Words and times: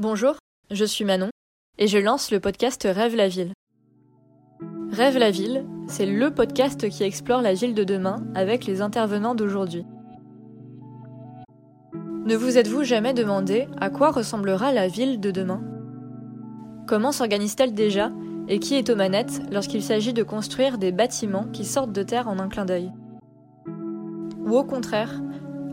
Bonjour, 0.00 0.38
je 0.70 0.86
suis 0.86 1.04
Manon 1.04 1.28
et 1.76 1.86
je 1.86 1.98
lance 1.98 2.30
le 2.30 2.40
podcast 2.40 2.88
Rêve 2.90 3.14
la 3.14 3.28
ville. 3.28 3.52
Rêve 4.90 5.18
la 5.18 5.30
ville, 5.30 5.66
c'est 5.88 6.06
le 6.06 6.30
podcast 6.30 6.88
qui 6.88 7.02
explore 7.02 7.42
la 7.42 7.52
ville 7.52 7.74
de 7.74 7.84
demain 7.84 8.24
avec 8.34 8.64
les 8.64 8.80
intervenants 8.80 9.34
d'aujourd'hui. 9.34 9.84
Ne 11.92 12.34
vous 12.34 12.56
êtes-vous 12.56 12.82
jamais 12.82 13.12
demandé 13.12 13.68
à 13.78 13.90
quoi 13.90 14.10
ressemblera 14.10 14.72
la 14.72 14.88
ville 14.88 15.20
de 15.20 15.30
demain? 15.30 15.62
Comment 16.86 17.12
s'organise-t-elle 17.12 17.74
déjà 17.74 18.10
et 18.48 18.58
qui 18.58 18.76
est 18.76 18.88
aux 18.88 18.96
manettes 18.96 19.42
lorsqu'il 19.52 19.82
s'agit 19.82 20.14
de 20.14 20.22
construire 20.22 20.78
des 20.78 20.92
bâtiments 20.92 21.48
qui 21.52 21.66
sortent 21.66 21.92
de 21.92 22.02
terre 22.02 22.28
en 22.28 22.38
un 22.38 22.48
clin 22.48 22.64
d'œil? 22.64 22.90
Ou 24.46 24.56
au 24.56 24.64
contraire, 24.64 25.20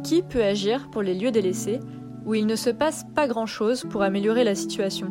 qui 0.04 0.22
peut 0.22 0.44
agir 0.44 0.90
pour 0.92 1.02
les 1.02 1.14
lieux 1.14 1.32
délaissés 1.32 1.80
où 2.28 2.36
il 2.36 2.46
ne 2.46 2.56
se 2.56 2.70
passe 2.70 3.06
pas 3.16 3.28
grand-chose 3.28 3.86
pour 3.90 4.04
améliorer 4.04 4.44
la 4.44 4.54
situation 4.54 5.10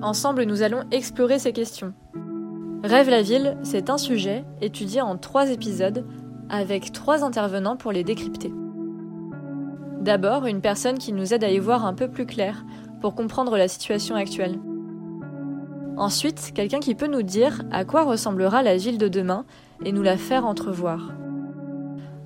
Ensemble, 0.00 0.44
nous 0.44 0.62
allons 0.62 0.82
explorer 0.90 1.38
ces 1.38 1.52
questions. 1.52 1.92
Rêve 2.82 3.10
la 3.10 3.22
ville, 3.22 3.56
c'est 3.62 3.90
un 3.90 3.98
sujet 3.98 4.44
étudié 4.60 5.00
en 5.00 5.16
trois 5.16 5.50
épisodes 5.50 6.04
avec 6.48 6.90
trois 6.90 7.22
intervenants 7.22 7.76
pour 7.76 7.92
les 7.92 8.02
décrypter. 8.02 8.52
D'abord, 10.00 10.46
une 10.46 10.60
personne 10.60 10.98
qui 10.98 11.12
nous 11.12 11.32
aide 11.32 11.44
à 11.44 11.50
y 11.50 11.58
voir 11.58 11.86
un 11.86 11.94
peu 11.94 12.08
plus 12.08 12.26
clair 12.26 12.64
pour 13.00 13.14
comprendre 13.14 13.56
la 13.56 13.68
situation 13.68 14.16
actuelle. 14.16 14.58
Ensuite, 15.96 16.52
quelqu'un 16.54 16.80
qui 16.80 16.94
peut 16.94 17.06
nous 17.06 17.22
dire 17.22 17.62
à 17.70 17.84
quoi 17.84 18.02
ressemblera 18.02 18.62
la 18.62 18.76
ville 18.76 18.98
de 18.98 19.08
demain 19.08 19.44
et 19.84 19.92
nous 19.92 20.02
la 20.02 20.16
faire 20.16 20.46
entrevoir. 20.46 21.12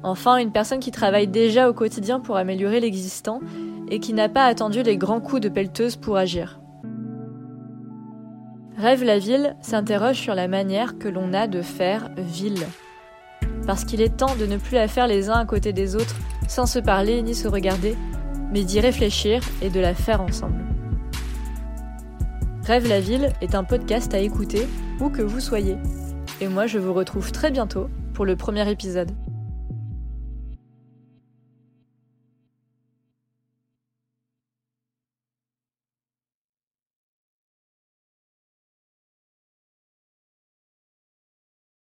Enfin, 0.06 0.36
une 0.36 0.52
personne 0.52 0.78
qui 0.78 0.92
travaille 0.92 1.26
déjà 1.26 1.68
au 1.68 1.72
quotidien 1.72 2.20
pour 2.20 2.36
améliorer 2.36 2.78
l'existant 2.78 3.40
et 3.88 3.98
qui 3.98 4.12
n'a 4.12 4.28
pas 4.28 4.44
attendu 4.44 4.84
les 4.84 4.96
grands 4.96 5.20
coups 5.20 5.42
de 5.42 5.48
pelleteuse 5.48 5.96
pour 5.96 6.16
agir. 6.16 6.60
Rêve 8.78 9.02
la 9.02 9.18
ville 9.18 9.56
s'interroge 9.60 10.14
sur 10.14 10.36
la 10.36 10.46
manière 10.46 10.96
que 10.96 11.08
l'on 11.08 11.32
a 11.32 11.48
de 11.48 11.60
faire 11.60 12.10
ville. 12.16 12.68
Parce 13.66 13.84
qu'il 13.84 14.00
est 14.00 14.16
temps 14.16 14.36
de 14.36 14.46
ne 14.46 14.58
plus 14.58 14.76
la 14.76 14.86
faire 14.86 15.08
les 15.08 15.28
uns 15.28 15.40
à 15.40 15.44
côté 15.44 15.72
des 15.72 15.96
autres 15.96 16.14
sans 16.46 16.66
se 16.66 16.78
parler 16.78 17.20
ni 17.22 17.34
se 17.34 17.48
regarder, 17.48 17.96
mais 18.52 18.62
d'y 18.62 18.78
réfléchir 18.78 19.42
et 19.60 19.70
de 19.70 19.80
la 19.80 19.94
faire 19.94 20.20
ensemble. 20.20 20.64
Rêve 22.62 22.88
la 22.88 23.00
ville 23.00 23.32
est 23.40 23.56
un 23.56 23.64
podcast 23.64 24.14
à 24.14 24.20
écouter 24.20 24.68
où 25.00 25.08
que 25.08 25.22
vous 25.22 25.40
soyez. 25.40 25.76
Et 26.40 26.46
moi 26.46 26.68
je 26.68 26.78
vous 26.78 26.94
retrouve 26.94 27.32
très 27.32 27.50
bientôt 27.50 27.88
pour 28.14 28.24
le 28.24 28.36
premier 28.36 28.70
épisode. 28.70 29.10